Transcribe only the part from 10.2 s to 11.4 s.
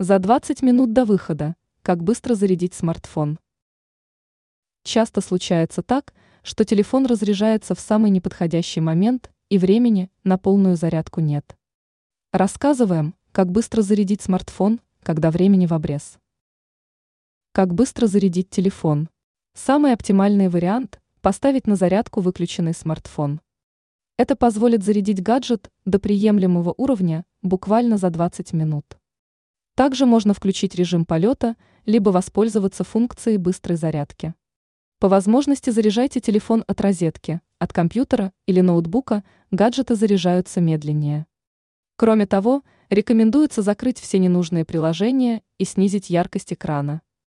на полную зарядку